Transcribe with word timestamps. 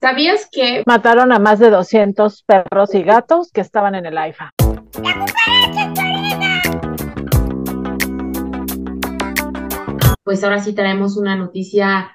¿Sabías 0.00 0.48
que 0.50 0.82
mataron 0.86 1.30
a 1.30 1.38
más 1.38 1.58
de 1.58 1.68
200 1.68 2.44
perros 2.44 2.94
y 2.94 3.02
gatos 3.02 3.52
que 3.52 3.60
estaban 3.60 3.94
en 3.94 4.06
el 4.06 4.16
AIFA? 4.16 4.50
Pues 10.24 10.42
ahora 10.42 10.60
sí 10.60 10.72
traemos 10.72 11.18
una 11.18 11.36
noticia 11.36 12.12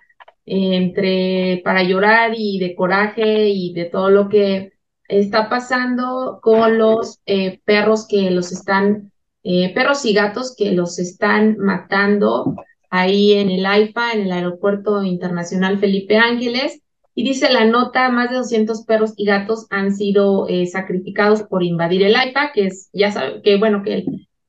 eh, 0.48 0.78
entre 0.78 1.62
para 1.63 1.84
llorar 1.84 2.32
y 2.36 2.58
de 2.58 2.74
coraje 2.74 3.50
y 3.50 3.71
de 3.74 3.86
todo 3.86 4.10
lo 4.10 4.29
que 4.29 4.74
está 5.08 5.47
pasando 5.47 6.40
con 6.42 6.79
los 6.79 7.22
eh, 7.28 7.62
perros 7.65 8.08
que 8.08 8.31
los 8.31 8.52
están, 8.52 9.12
eh, 9.44 9.72
perros 9.76 10.06
y 10.06 10.13
gatos 10.15 10.56
que 10.58 10.72
los 10.72 10.97
están 10.97 11.58
matando 11.60 12.56
ahí 12.90 13.33
en 13.33 13.52
el 13.52 13.63
AIFA, 13.63 14.13
en 14.13 14.22
el 14.22 14.31
Aeropuerto 14.31 15.04
Internacional 15.04 15.78
Felipe 15.78 16.17
Ángeles. 16.17 16.81
Y 17.16 17.23
dice 17.23 17.52
la 17.52 17.66
nota, 17.66 18.09
más 18.09 18.30
de 18.30 18.38
200 18.38 18.84
perros 18.86 19.13
y 19.16 19.26
gatos 19.26 19.68
han 19.70 19.95
sido 19.95 20.48
eh, 20.48 20.67
sacrificados 20.67 21.44
por 21.44 21.63
invadir 21.63 22.03
el 22.03 22.16
AIFA, 22.16 22.52
que 22.53 22.67
es, 22.67 22.89
ya 22.94 23.12
sabe, 23.12 23.41
que 23.41 23.58
bueno, 23.58 23.81
que 23.84 24.05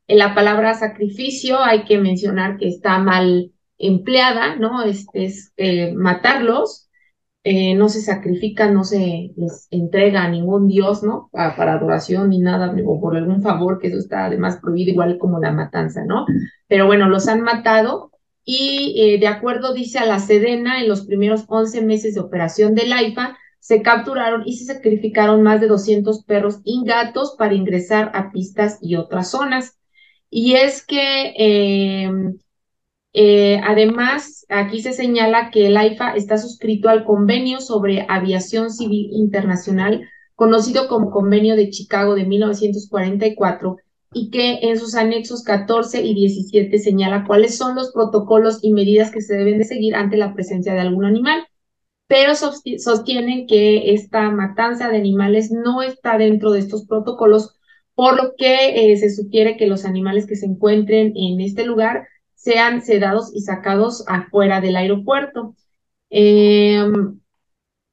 en 0.08 0.18
la 0.18 0.34
palabra 0.34 0.74
sacrificio 0.74 1.62
hay 1.62 1.84
que 1.84 1.98
mencionar 1.98 2.58
que 2.58 2.68
está 2.68 2.98
mal 2.98 3.52
empleada, 3.78 4.56
¿no? 4.56 4.82
Este 4.82 5.24
es 5.24 5.52
matarlos, 5.94 6.86
eh, 7.48 7.76
no 7.76 7.88
se 7.88 8.00
sacrifican, 8.00 8.74
no 8.74 8.82
se 8.82 9.32
les 9.36 9.68
entrega 9.70 10.24
a 10.24 10.28
ningún 10.28 10.66
dios, 10.66 11.04
¿no? 11.04 11.30
Para, 11.30 11.74
adoración 11.74 12.30
ni 12.30 12.40
nada, 12.40 12.74
o 12.84 13.00
por 13.00 13.16
algún 13.16 13.40
favor, 13.40 13.78
que 13.78 13.86
eso 13.86 13.98
está 13.98 14.24
además 14.24 14.58
prohibido, 14.60 14.90
igual 14.90 15.16
como 15.16 15.38
la 15.38 15.52
matanza, 15.52 16.04
¿no? 16.04 16.26
Pero 16.66 16.86
bueno, 16.86 17.08
los 17.08 17.28
han 17.28 17.42
matado 17.42 18.10
y 18.48 18.94
eh, 18.96 19.18
de 19.18 19.26
acuerdo, 19.26 19.74
dice 19.74 19.98
a 19.98 20.06
la 20.06 20.20
Sedena, 20.20 20.80
en 20.80 20.88
los 20.88 21.04
primeros 21.04 21.44
11 21.48 21.82
meses 21.82 22.14
de 22.14 22.20
operación 22.20 22.76
del 22.76 22.92
AIFA, 22.92 23.36
se 23.58 23.82
capturaron 23.82 24.44
y 24.46 24.56
se 24.56 24.72
sacrificaron 24.72 25.42
más 25.42 25.60
de 25.60 25.66
200 25.66 26.24
perros 26.24 26.60
y 26.64 26.84
gatos 26.84 27.34
para 27.36 27.54
ingresar 27.54 28.12
a 28.14 28.30
pistas 28.30 28.78
y 28.80 28.94
otras 28.94 29.32
zonas. 29.32 29.80
Y 30.30 30.54
es 30.54 30.86
que 30.86 31.34
eh, 31.36 32.08
eh, 33.12 33.60
además, 33.64 34.46
aquí 34.48 34.80
se 34.80 34.92
señala 34.92 35.50
que 35.50 35.66
el 35.66 35.76
AIFA 35.76 36.14
está 36.14 36.38
suscrito 36.38 36.88
al 36.88 37.04
Convenio 37.04 37.60
sobre 37.60 38.06
Aviación 38.08 38.70
Civil 38.70 39.08
Internacional, 39.10 40.08
conocido 40.36 40.86
como 40.86 41.10
Convenio 41.10 41.56
de 41.56 41.70
Chicago 41.70 42.14
de 42.14 42.26
1944, 42.26 43.78
y 44.12 44.30
que 44.30 44.60
en 44.62 44.78
sus 44.78 44.94
anexos 44.94 45.42
14 45.42 46.02
y 46.02 46.14
17 46.14 46.78
señala 46.78 47.24
cuáles 47.26 47.56
son 47.56 47.74
los 47.74 47.92
protocolos 47.92 48.60
y 48.62 48.72
medidas 48.72 49.10
que 49.10 49.20
se 49.20 49.34
deben 49.34 49.58
de 49.58 49.64
seguir 49.64 49.94
ante 49.94 50.16
la 50.16 50.34
presencia 50.34 50.74
de 50.74 50.80
algún 50.80 51.04
animal, 51.04 51.46
pero 52.06 52.34
sostienen 52.34 53.46
que 53.46 53.92
esta 53.94 54.30
matanza 54.30 54.88
de 54.88 54.98
animales 54.98 55.50
no 55.50 55.82
está 55.82 56.18
dentro 56.18 56.52
de 56.52 56.60
estos 56.60 56.86
protocolos, 56.86 57.56
por 57.94 58.16
lo 58.16 58.34
que 58.36 58.92
eh, 58.92 58.96
se 58.96 59.10
sugiere 59.10 59.56
que 59.56 59.66
los 59.66 59.84
animales 59.84 60.26
que 60.26 60.36
se 60.36 60.46
encuentren 60.46 61.12
en 61.16 61.40
este 61.40 61.64
lugar 61.64 62.06
sean 62.34 62.82
sedados 62.82 63.34
y 63.34 63.40
sacados 63.40 64.04
afuera 64.06 64.60
del 64.60 64.76
aeropuerto. 64.76 65.56
Em, 66.10 67.20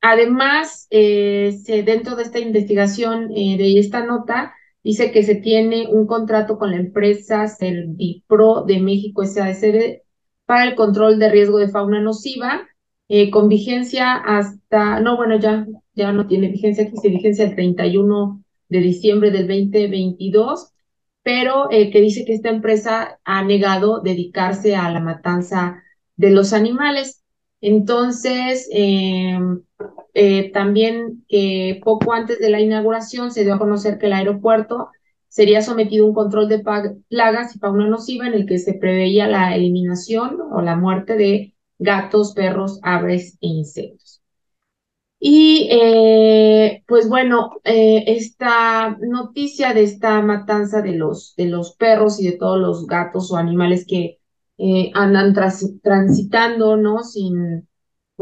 además, 0.02 0.88
eh, 0.92 1.58
dentro 1.86 2.16
de 2.16 2.24
esta 2.24 2.40
investigación, 2.40 3.32
eh, 3.36 3.58
de 3.58 3.80
esta 3.80 4.06
nota, 4.06 4.54
dice 4.84 5.12
que 5.12 5.24
se 5.24 5.36
tiene 5.36 5.88
un 5.88 6.08
contrato 6.08 6.58
con 6.58 6.72
la 6.72 6.78
empresa 6.78 7.48
Servipro 7.48 8.64
de 8.64 8.80
México 8.80 9.26
SADCB 9.26 10.02
para 10.46 10.66
el 10.66 10.76
control 10.76 11.20
de 11.20 11.30
riesgo 11.30 11.58
de 11.58 11.70
fauna 11.70 12.02
nociva, 12.02 12.68
eh, 13.08 13.30
con 13.32 13.48
vigencia 13.48 14.14
hasta, 14.16 15.00
no, 15.00 15.18
bueno, 15.18 15.38
ya, 15.40 15.66
ya 15.94 16.12
no 16.12 16.28
tiene 16.28 16.50
vigencia, 16.50 16.84
aquí 16.86 16.98
se 16.98 17.10
vigencia 17.10 17.46
el 17.46 17.56
31 17.56 18.44
de 18.70 18.80
diciembre 18.80 19.32
del 19.32 19.48
2022 19.48 20.74
pero 21.24 21.72
eh, 21.72 21.90
que 21.90 22.02
dice 22.02 22.26
que 22.26 22.34
esta 22.34 22.50
empresa 22.50 23.20
ha 23.24 23.44
negado 23.44 24.02
dedicarse 24.02 24.76
a 24.76 24.92
la 24.92 25.00
matanza 25.00 25.82
de 26.18 26.30
los 26.32 26.54
animales. 26.54 27.24
Entonces, 27.62 28.70
em, 28.72 29.62
eh, 30.14 30.52
también 30.52 31.26
que 31.28 31.82
poco 31.84 32.14
antes 32.14 32.40
de 32.40 32.50
la 32.50 32.60
inauguración 32.62 33.32
se 33.32 33.44
dio 33.44 33.56
a 33.56 33.60
conocer 33.60 33.98
que 33.98 34.08
el 34.08 34.14
aeropuerto 34.14 34.90
sería 35.28 35.62
sometido 35.62 36.06
a 36.06 36.10
un 36.10 36.14
control 36.14 36.48
de 36.48 36.60
plagas 37.10 37.56
y 37.56 37.60
fauna 37.60 37.88
nociva 37.88 38.28
en 38.28 38.34
el 38.36 38.46
que 38.46 38.60
se 38.60 38.76
preveía 38.76 39.28
la 39.28 39.56
eliminación 39.56 40.40
o 40.52 40.62
la 40.62 40.76
muerte 40.76 41.16
de 41.18 41.56
gatos, 41.80 42.34
perros, 42.34 42.80
aves 42.84 43.38
e 43.42 43.48
insectos. 43.48 44.22
Y 45.26 45.70
eh, 45.72 46.84
pues 46.86 47.08
bueno, 47.08 47.52
eh, 47.64 48.04
esta 48.08 48.98
noticia 49.00 49.74
de 49.74 49.84
esta 49.84 50.22
matanza 50.22 50.82
de 50.82 50.96
los, 50.96 51.34
de 51.38 51.46
los 51.46 51.76
perros 51.78 52.20
y 52.20 52.26
de 52.26 52.38
todos 52.38 52.60
los 52.60 52.86
gatos 52.88 53.32
o 53.32 53.38
animales 53.38 53.86
que 53.88 54.20
eh, 54.58 54.92
andan 54.94 55.34
transitando, 55.82 56.76
¿no? 56.76 57.04
Sin, 57.04 57.68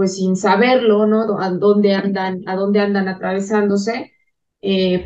pues 0.02 0.16
sin 0.16 0.36
saberlo, 0.36 1.06
¿no? 1.06 1.40
A 1.40 1.52
dónde 1.52 1.94
andan, 1.94 2.42
a 2.48 2.56
dónde 2.56 2.80
andan 2.80 3.08
atravesándose, 3.08 4.12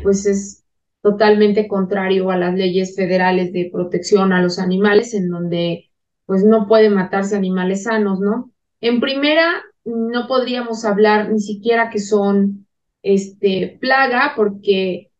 pues 0.02 0.24
es 0.24 0.64
totalmente 1.02 1.68
contrario 1.68 2.30
a 2.30 2.38
las 2.38 2.54
leyes 2.54 2.96
federales 2.96 3.52
de 3.52 3.68
protección 3.70 4.32
a 4.32 4.40
los 4.40 4.58
animales, 4.58 5.12
en 5.12 5.28
donde 5.28 5.90
pues 6.24 6.44
no 6.44 6.66
pueden 6.66 6.94
matarse 6.94 7.36
animales 7.36 7.82
sanos, 7.82 8.20
¿no? 8.20 8.50
En 8.80 9.00
primera, 9.00 9.62
no 9.84 10.26
podríamos 10.28 10.86
hablar 10.86 11.30
ni 11.30 11.40
siquiera 11.40 11.90
que 11.90 11.98
son 11.98 12.66
este, 13.02 13.76
plaga, 13.78 14.32
porque 14.34 15.10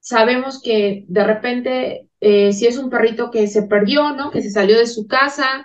sabemos 0.00 0.60
que 0.60 1.04
de 1.06 1.22
repente, 1.22 2.08
eh, 2.18 2.52
si 2.52 2.66
es 2.66 2.76
un 2.76 2.90
perrito 2.90 3.30
que 3.30 3.46
se 3.46 3.62
perdió, 3.68 4.14
¿no? 4.14 4.32
Que 4.32 4.42
se 4.42 4.50
salió 4.50 4.76
de 4.76 4.88
su 4.88 5.06
casa, 5.06 5.64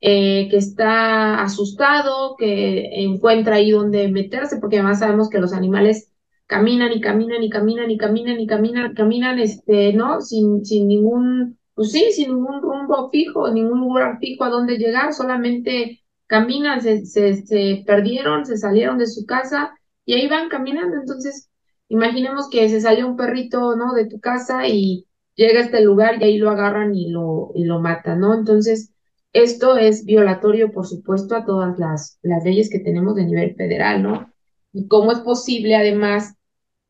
eh, 0.00 0.48
que 0.50 0.56
está 0.56 1.42
asustado, 1.42 2.36
que 2.36 3.02
encuentra 3.02 3.56
ahí 3.56 3.70
donde 3.70 4.08
meterse, 4.08 4.58
porque 4.58 4.76
además 4.76 5.00
sabemos 5.00 5.28
que 5.28 5.40
los 5.40 5.52
animales 5.52 6.12
caminan 6.46 6.92
y 6.92 7.00
caminan 7.00 7.42
y 7.42 7.50
caminan 7.50 7.90
y 7.90 7.98
caminan 7.98 8.40
y 8.40 8.46
caminan, 8.46 8.94
caminan, 8.94 9.38
este, 9.38 9.92
¿no? 9.92 10.20
Sin, 10.20 10.64
sin 10.64 10.88
ningún, 10.88 11.58
pues 11.74 11.92
sí, 11.92 12.10
sin 12.12 12.28
ningún 12.28 12.62
rumbo 12.62 13.10
fijo, 13.10 13.50
ningún 13.52 13.80
lugar 13.80 14.18
fijo 14.18 14.44
a 14.44 14.50
dónde 14.50 14.78
llegar, 14.78 15.12
solamente 15.12 16.02
caminan, 16.26 16.80
se, 16.80 17.04
se, 17.06 17.84
perdieron, 17.86 18.46
se 18.46 18.56
salieron 18.56 18.98
de 18.98 19.06
su 19.06 19.26
casa 19.26 19.74
y 20.04 20.14
ahí 20.14 20.28
van 20.28 20.48
caminando. 20.48 20.96
Entonces, 20.96 21.50
imaginemos 21.88 22.48
que 22.50 22.68
se 22.68 22.80
salió 22.80 23.06
un 23.08 23.16
perrito, 23.16 23.76
¿no? 23.76 23.92
De 23.94 24.06
tu 24.06 24.20
casa 24.20 24.66
y 24.68 25.06
llega 25.34 25.60
a 25.60 25.64
este 25.64 25.82
lugar 25.82 26.20
y 26.20 26.24
ahí 26.24 26.38
lo 26.38 26.50
agarran 26.50 26.94
y 26.94 27.10
lo, 27.10 27.50
y 27.54 27.64
lo 27.64 27.80
matan, 27.80 28.20
¿no? 28.20 28.34
Entonces, 28.34 28.92
esto 29.32 29.76
es 29.76 30.04
violatorio, 30.04 30.72
por 30.72 30.86
supuesto, 30.86 31.36
a 31.36 31.44
todas 31.44 31.78
las, 31.78 32.18
las 32.22 32.44
leyes 32.44 32.70
que 32.70 32.80
tenemos 32.80 33.14
de 33.14 33.24
nivel 33.26 33.54
federal, 33.54 34.02
¿no? 34.02 34.32
Y 34.72 34.88
cómo 34.88 35.12
es 35.12 35.20
posible, 35.20 35.76
además, 35.76 36.34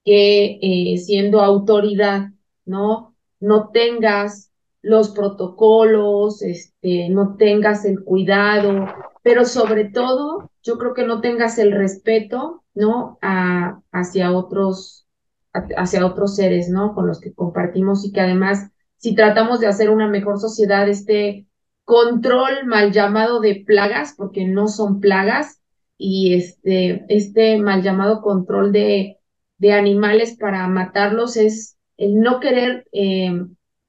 que 0.05 0.59
eh, 0.63 0.99
siendo 0.99 1.41
autoridad, 1.41 2.31
¿no? 2.65 3.15
No 3.41 3.71
tengas 3.71 4.53
los 4.83 5.11
protocolos, 5.11 6.43
este, 6.43 7.09
no 7.11 7.37
tengas 7.37 7.85
el 7.85 8.05
cuidado, 8.05 8.87
pero 9.23 9.45
sobre 9.45 9.87
todo, 9.87 10.51
yo 10.63 10.79
creo 10.79 10.95
que 10.95 11.05
no 11.05 11.21
tengas 11.21 11.59
el 11.59 11.73
respeto, 11.73 12.63
¿no? 12.75 13.19
A, 13.21 13.81
hacia 13.93 14.33
otros, 14.33 15.07
hacia 15.53 16.07
otros 16.07 16.37
seres, 16.37 16.69
¿no? 16.69 16.95
Con 16.95 17.07
los 17.07 17.21
que 17.21 17.35
compartimos 17.35 18.05
y 18.05 18.13
que 18.13 18.21
además, 18.21 18.71
si 18.97 19.15
tratamos 19.15 19.61
de 19.61 19.67
hacer 19.67 19.91
una 19.91 20.09
mejor 20.09 20.39
sociedad, 20.39 20.89
este 20.89 21.48
control 21.89 22.67
mal 22.67 22.93
llamado 22.93 23.41
de 23.41 23.65
plagas, 23.67 24.13
porque 24.15 24.45
no 24.45 24.69
son 24.69 25.01
plagas, 25.01 25.63
y 25.97 26.35
este, 26.35 27.07
este 27.09 27.57
mal 27.57 27.83
llamado 27.83 28.21
control 28.21 28.73
de, 28.73 29.17
de 29.57 29.73
animales 29.73 30.37
para 30.39 30.69
matarlos 30.69 31.39
es 31.39 31.79
el 31.97 32.21
no 32.21 32.41
querer 32.41 32.87
eh, 32.93 33.33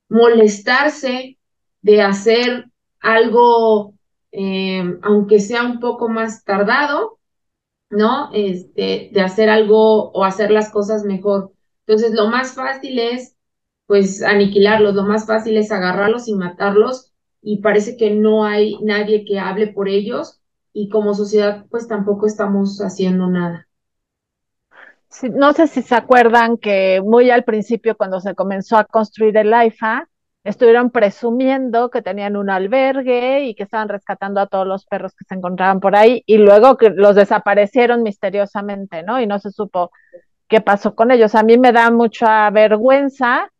molestarse 0.07 1.38
de 1.81 2.01
hacer 2.01 2.69
algo 3.01 3.96
eh, 4.31 4.98
aunque 5.02 5.42
sea 5.42 5.63
un 5.63 5.81
poco 5.81 6.07
más 6.07 6.45
tardado, 6.45 7.19
¿no? 7.90 8.30
Este, 8.34 9.10
de 9.12 9.22
hacer 9.22 9.50
algo 9.50 10.10
o 10.12 10.24
hacer 10.24 10.52
las 10.52 10.72
cosas 10.72 11.04
mejor. 11.04 11.52
Entonces, 11.86 12.13
lo 12.13 12.30
más 12.30 12.54
fácil 12.54 12.98
es, 12.98 13.36
pues, 13.88 14.24
aniquilarlos, 14.24 14.95
lo 14.95 15.04
más 15.04 15.28
fácil 15.28 15.57
es 15.57 15.72
agarrarlos 15.74 16.30
y 16.30 16.36
matarlos, 16.36 17.12
y 17.42 17.62
parece 17.62 17.98
que 17.98 18.12
no 18.12 18.44
hay 18.44 18.78
nadie 18.82 19.26
que 19.26 19.40
hable 19.40 19.68
por 19.68 19.88
ellos, 19.88 20.40
y 20.74 20.90
como 20.90 21.14
sociedad, 21.14 21.66
pues 21.70 21.88
tampoco 21.88 22.28
estamos 22.28 22.80
haciendo 22.80 23.28
nada. 23.28 23.68
no 25.34 25.54
sé 25.54 25.68
si 25.68 25.82
se 25.82 25.96
acuerdan 25.96 26.58
que 26.58 27.02
muy 27.04 27.32
al 27.32 27.44
principio, 27.44 27.98
cuando 27.98 28.20
se 28.20 28.36
comenzó 28.36 28.78
a 28.78 28.86
construir 28.86 29.36
el 29.38 29.54
AIFA, 29.54 30.08
estuvieron 30.44 30.90
presumiendo 30.90 31.90
que 31.90 32.02
tenían 32.02 32.38
un 32.38 32.50
albergue 32.50 33.46
y 33.46 33.56
que 33.56 33.64
estaban 33.64 33.90
rescatando 33.90 34.40
a 34.40 34.48
todos 34.48 34.66
los 34.66 34.86
perros 34.86 35.14
que 35.16 35.26
se 35.26 35.36
encontraban 35.36 35.80
por 35.80 35.96
ahí 35.96 36.24
y 36.26 36.38
luego 36.38 36.78
que 36.78 36.90
los 36.90 37.16
desaparecieron 37.16 38.04
misteriosamente, 38.04 39.04
¿no? 39.04 39.20
Y 39.20 39.28
no 39.28 39.40
se 39.40 39.52
supo 39.52 39.92
qué 40.48 40.62
pasó 40.62 40.96
con 40.96 41.12
ellos. 41.12 41.36
A 41.36 41.44
mí 41.44 41.58
me 41.58 41.72
da 41.72 41.92
mucha 41.92 42.50
vergüenza 42.52 43.52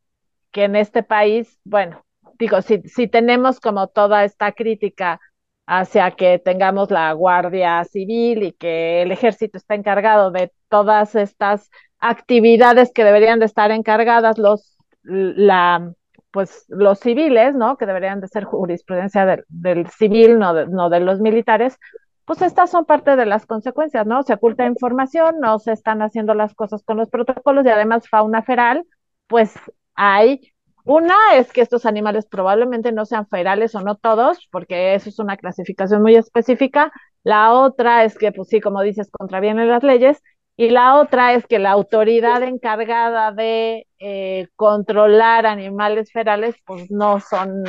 que 0.52 0.64
en 0.66 0.76
este 0.76 1.04
país, 1.04 1.60
bueno, 1.64 2.04
digo, 2.39 2.62
si, 2.62 2.81
si 2.83 3.07
tenemos 3.07 3.59
como 3.59 3.88
toda 3.88 4.24
esta 4.24 4.53
crítica 4.53 5.19
hacia 5.68 6.12
que 6.12 6.39
tengamos 6.39 6.89
la 6.89 7.12
Guardia 7.13 7.83
Civil 7.86 8.44
y 8.44 8.53
que 8.53 9.03
el 9.03 9.12
ejército 9.12 9.57
está 9.57 9.75
encargado 9.75 10.31
de 10.31 10.51
todas 10.69 11.15
estas 11.15 11.69
actividades 12.00 12.91
que 12.94 13.03
deberían 13.03 13.39
de 13.39 13.45
estar 13.45 13.71
encargadas 13.71 14.38
los 14.38 14.77
la 15.03 15.94
pues 16.31 16.65
los 16.69 17.00
civiles, 17.00 17.56
¿no? 17.56 17.77
Que 17.77 17.86
deberían 17.88 18.21
de 18.21 18.27
ser 18.27 18.44
jurisprudencia 18.44 19.25
del, 19.25 19.45
del 19.47 19.88
civil, 19.89 20.38
no 20.38 20.53
de, 20.53 20.68
no 20.68 20.89
de 20.89 21.00
los 21.00 21.19
militares, 21.19 21.77
pues 22.25 22.44
estas 22.44 22.69
son 22.69 22.85
parte 22.85 23.15
de 23.15 23.25
las 23.25 23.47
consecuencias, 23.47 24.06
¿no? 24.06 24.21
Se 24.24 24.33
oculta 24.33 24.65
información, 24.65 25.39
no 25.39 25.57
se 25.57 25.71
están 25.71 26.03
haciendo 26.03 26.35
las 26.35 26.53
cosas 26.53 26.83
con 26.83 26.97
los 26.97 27.09
protocolos 27.09 27.65
y 27.65 27.69
además 27.69 28.07
fauna 28.07 28.44
feral, 28.44 28.85
pues 29.27 29.56
hay 29.95 30.53
una 30.89 31.15
es 31.36 31.51
que 31.53 31.62
estos 31.62 31.86
animales 31.86 32.25
probablemente 32.25 32.91
no 32.91 33.06
sean 33.06 33.27
ferales 33.27 33.75
o 33.75 33.81
no 33.81 33.95
todos, 33.95 34.47
porque 34.51 34.95
eso 34.95 35.09
es 35.09 35.19
una 35.19 35.38
clasificación 35.38 36.01
muy 36.01 36.15
específica. 36.15 36.91
La 37.24 37.53
otra 37.53 38.06
es 38.06 38.18
que, 38.18 38.31
pues 38.31 38.47
sí, 38.50 38.59
como 38.59 38.81
dices, 38.81 39.12
contravienen 39.12 39.68
las 39.69 39.83
leyes. 39.83 40.19
Y 40.57 40.71
la 40.71 40.95
otra 40.95 41.36
es 41.36 41.45
que 41.45 41.59
la 41.59 41.69
autoridad 41.71 42.41
encargada 42.41 43.31
de 43.31 43.86
eh, 44.00 44.47
controlar 44.56 45.45
animales 45.45 46.12
ferales, 46.12 46.56
pues 46.65 46.89
no 46.89 47.19
son 47.19 47.63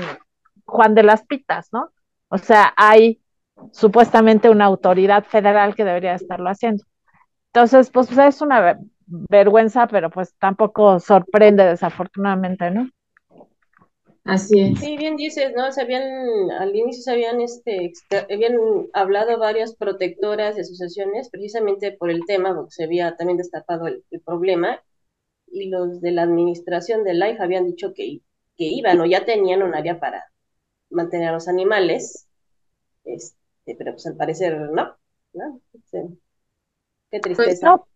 Juan 0.64 0.94
de 0.94 1.02
las 1.02 1.26
Pitas, 1.26 1.68
¿no? 1.72 1.90
O 2.28 2.38
sea, 2.38 2.72
hay 2.74 3.20
supuestamente 3.72 4.48
una 4.48 4.64
autoridad 4.64 5.24
federal 5.24 5.74
que 5.74 5.84
debería 5.84 6.14
estarlo 6.14 6.48
haciendo. 6.48 6.84
Entonces, 7.52 7.90
pues 7.90 8.16
es 8.16 8.40
una 8.40 8.78
vergüenza, 9.06 9.86
pero 9.88 10.08
pues 10.08 10.34
tampoco 10.38 11.00
sorprende 11.00 11.64
desafortunadamente, 11.66 12.70
¿no? 12.70 12.88
Así 14.24 14.60
es. 14.60 14.78
Sí, 14.78 14.96
bien 14.96 15.16
dices, 15.16 15.52
¿no? 15.56 15.72
Se 15.72 15.80
habían, 15.80 16.02
al 16.52 16.74
inicio 16.76 17.02
se 17.02 17.10
habían, 17.10 17.40
este, 17.40 17.92
habían 18.30 18.56
hablado 18.92 19.38
varias 19.38 19.74
protectoras 19.74 20.56
y 20.56 20.60
asociaciones 20.60 21.30
precisamente 21.30 21.92
por 21.92 22.10
el 22.10 22.24
tema, 22.26 22.54
porque 22.54 22.72
se 22.72 22.84
había 22.84 23.16
también 23.16 23.38
destapado 23.38 23.86
el, 23.86 24.04
problema, 24.24 24.82
y 25.46 25.70
los 25.70 26.00
de 26.00 26.12
la 26.12 26.22
administración 26.22 27.02
de 27.02 27.14
LIFE 27.14 27.42
habían 27.42 27.66
dicho 27.66 27.92
que, 27.94 28.20
que 28.56 28.64
iban 28.64 29.00
o 29.00 29.06
ya 29.06 29.24
tenían 29.24 29.62
un 29.62 29.74
área 29.74 29.98
para 29.98 30.30
mantener 30.90 31.30
a 31.30 31.32
los 31.32 31.48
animales, 31.48 32.28
este, 33.04 33.74
pero 33.76 33.92
pues 33.92 34.06
al 34.06 34.16
parecer 34.16 34.58
no, 34.70 34.96
¿no? 35.32 35.60
qué 37.10 37.20
pues 37.20 37.22
tristeza. 37.22 37.76
Pues, 37.76 37.88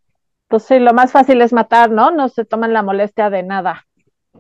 pues 0.49 0.63
sí, 0.65 0.79
lo 0.79 0.95
más 0.95 1.13
fácil 1.13 1.41
es 1.43 1.53
matar, 1.53 1.91
¿no? 1.91 2.11
No 2.11 2.29
se 2.29 2.45
toman 2.45 2.73
la 2.73 2.83
molestia 2.83 3.31
de 3.31 3.43
nada. 3.43 3.87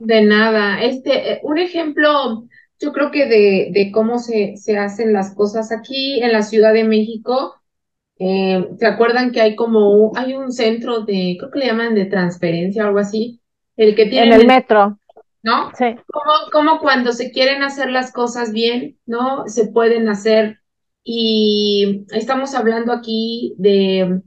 De 0.01 0.23
nada. 0.23 0.83
Este, 0.83 1.33
eh, 1.33 1.41
un 1.43 1.59
ejemplo, 1.59 2.47
yo 2.81 2.93
creo 2.93 3.11
que 3.11 3.27
de, 3.27 3.69
de 3.73 3.91
cómo 3.93 4.19
se, 4.19 4.57
se 4.57 4.77
hacen 4.77 5.13
las 5.13 5.35
cosas 5.35 5.73
aquí 5.73 6.23
en 6.23 6.33
la 6.33 6.43
Ciudad 6.43 6.73
de 6.73 6.85
México. 6.85 7.55
Eh, 8.19 8.69
¿Se 8.79 8.87
acuerdan 8.87 9.33
que 9.33 9.41
hay 9.41 9.57
como 9.57 10.13
hay 10.17 10.35
un 10.35 10.53
centro 10.53 11.01
de, 11.01 11.37
creo 11.39 11.51
que 11.51 11.59
le 11.59 11.67
llaman 11.67 11.95
de 11.95 12.05
transferencia 12.05 12.85
o 12.85 12.89
algo 12.89 13.01
así? 13.01 13.41
El 13.77 13.95
que 13.95 14.07
tiene. 14.07 14.35
En 14.35 14.41
el 14.41 14.47
metro. 14.47 14.99
¿No? 15.43 15.71
Sí. 15.77 15.95
Como, 16.07 16.33
como 16.53 16.81
cuando 16.81 17.13
se 17.13 17.31
quieren 17.31 17.63
hacer 17.63 17.91
las 17.91 18.13
cosas 18.13 18.53
bien, 18.53 18.99
¿no? 19.05 19.47
Se 19.47 19.67
pueden 19.67 20.09
hacer. 20.09 20.59
Y 21.03 22.07
estamos 22.13 22.55
hablando 22.55 22.93
aquí 22.93 23.55
de 23.59 24.23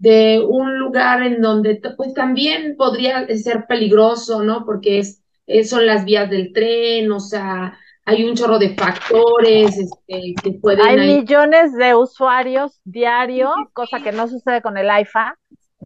de 0.00 0.42
un 0.42 0.78
lugar 0.78 1.22
en 1.22 1.42
donde 1.42 1.80
pues 1.94 2.14
también 2.14 2.74
podría 2.76 3.26
ser 3.36 3.66
peligroso, 3.66 4.42
¿no? 4.42 4.64
Porque 4.64 4.98
es, 4.98 5.22
son 5.68 5.84
las 5.84 6.06
vías 6.06 6.30
del 6.30 6.54
tren, 6.54 7.12
o 7.12 7.20
sea, 7.20 7.78
hay 8.06 8.24
un 8.24 8.34
chorro 8.34 8.58
de 8.58 8.74
factores 8.74 9.76
este, 9.76 10.34
que 10.42 10.52
pueden... 10.52 10.86
Hay 10.86 11.18
millones 11.18 11.76
de 11.76 11.94
usuarios 11.94 12.80
diario, 12.84 13.52
cosa 13.74 14.02
que 14.02 14.10
no 14.10 14.26
sucede 14.26 14.62
con 14.62 14.78
el 14.78 14.88
IFA, 15.02 15.36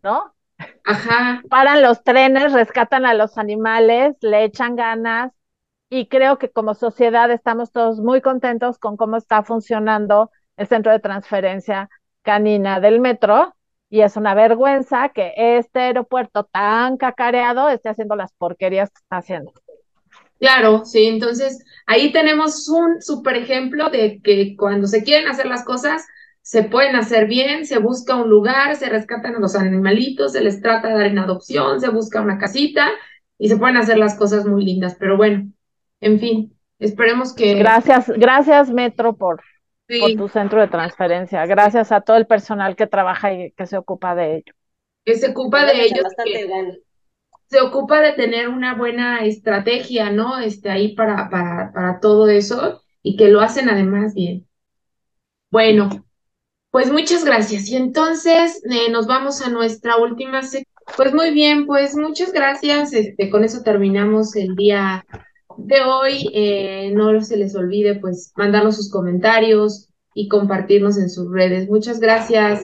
¿no? 0.05 0.33
Ajá. 0.85 1.43
Paran 1.51 1.83
los 1.83 2.05
trenes, 2.05 2.53
rescatan 2.53 3.07
a 3.07 3.15
los 3.15 3.37
animales, 3.37 4.17
le 4.21 4.45
echan 4.45 4.77
ganas 4.77 5.33
y 5.91 6.07
creo 6.07 6.39
que 6.39 6.51
como 6.51 6.75
sociedad 6.75 7.33
estamos 7.33 7.73
todos 7.73 7.99
muy 7.99 8.21
contentos 8.21 8.79
con 8.79 8.97
cómo 8.97 9.17
está 9.17 9.43
funcionando 9.43 10.31
el 10.57 10.69
centro 10.69 10.93
de 10.93 11.01
transferencia 11.01 11.91
canina 12.23 12.79
del 12.79 13.01
metro 13.01 13.57
y 13.95 14.03
es 14.03 14.17
una 14.17 14.35
vergüenza 14.35 15.11
que 15.11 15.33
este 15.37 15.79
aeropuerto 15.79 16.43
tan 16.43 16.97
cacareado 16.97 17.69
esté 17.69 17.91
haciendo 17.91 18.17
las 18.17 18.33
porquerías 18.33 18.91
que 18.91 18.99
está 18.99 19.19
haciendo. 19.19 19.53
Claro, 20.41 20.85
sí, 20.85 21.07
entonces 21.07 21.65
ahí 21.87 22.11
tenemos 22.11 22.69
un 22.69 23.01
super 23.01 23.37
ejemplo 23.37 23.91
de 23.91 24.21
que 24.21 24.57
cuando 24.57 24.89
se 24.89 25.05
quieren 25.05 25.29
hacer 25.29 25.47
las 25.47 25.65
cosas, 25.65 26.05
se 26.43 26.65
pueden 26.65 26.97
hacer 26.97 27.29
bien, 27.29 27.67
se 27.67 27.79
busca 27.79 28.17
un 28.17 28.29
lugar, 28.29 28.75
se 28.75 28.89
rescatan 28.89 29.37
a 29.37 29.39
los 29.39 29.55
animalitos, 29.55 30.33
se 30.33 30.41
les 30.41 30.61
trata 30.61 30.89
de 30.89 30.95
dar 30.95 31.07
en 31.07 31.21
adopción, 31.21 31.81
se 31.81 31.91
busca 31.91 32.21
una 32.21 32.37
casita 32.37 32.89
y 33.39 33.49
se 33.49 33.57
pueden 33.57 33.77
hacer 33.77 33.97
las 33.97 34.17
cosas 34.17 34.45
muy 34.45 34.65
lindas. 34.65 34.97
Pero 34.99 35.17
bueno, 35.17 35.53
en 36.01 36.19
fin, 36.19 36.53
esperemos 36.81 37.33
que. 37.33 37.55
Gracias, 37.55 38.09
gracias 38.09 38.71
Metro 38.73 39.15
por 39.15 39.41
por 40.01 40.15
tu 40.17 40.29
centro 40.29 40.61
de 40.61 40.69
transferencia. 40.69 41.45
Gracias 41.47 41.93
a 41.93 42.01
todo 42.01 42.17
el 42.17 42.27
personal 42.27 42.77
que 42.77 42.87
trabaja 42.87 43.33
y 43.33 43.53
que 43.53 43.67
se 43.67 43.77
ocupa 43.77 44.15
de 44.15 44.37
ello. 44.37 44.55
Que 45.05 45.15
se 45.17 45.31
ocupa 45.31 45.65
de 45.67 45.85
ellos. 45.85 46.05
se 47.47 47.61
ocupa 47.61 48.01
de 48.01 48.13
tener 48.13 48.49
una 48.49 48.75
buena 48.75 49.25
estrategia, 49.25 50.11
¿no? 50.11 50.39
Este, 50.39 50.71
ahí 50.71 50.95
para, 50.95 51.29
para, 51.31 51.73
para 51.73 52.01
todo 52.01 52.29
eso 52.29 52.83
y 53.03 53.17
que 53.17 53.29
lo 53.29 53.41
hacen 53.41 53.69
además 53.69 54.15
bien. 54.15 54.49
Bueno, 55.51 55.89
pues 56.71 56.91
muchas 56.91 57.25
gracias. 57.25 57.69
Y 57.69 57.77
entonces 57.77 58.61
eh, 58.69 58.91
nos 58.91 59.07
vamos 59.07 59.41
a 59.43 59.51
nuestra 59.51 59.97
última 59.97 60.43
sección. 60.43 60.65
Pues 60.97 61.15
muy 61.15 61.31
bien, 61.31 61.67
pues 61.67 61.95
muchas 61.95 62.33
gracias. 62.33 62.93
Este, 62.93 63.31
con 63.31 63.45
eso 63.45 63.63
terminamos 63.63 64.35
el 64.37 64.57
día 64.57 65.07
de 65.59 65.81
hoy. 65.83 66.31
Eh, 66.33 66.93
no 66.95 67.21
se 67.21 67.37
les 67.37 67.55
olvide 67.55 67.97
pues 67.97 68.33
mandarnos 68.37 68.77
sus 68.77 68.91
comentarios 68.91 69.89
y 70.15 70.29
compartirnos 70.29 70.99
en 70.99 71.11
sus 71.11 71.31
redes. 71.31 71.69
Muchas 71.69 72.01
gracias. 72.01 72.61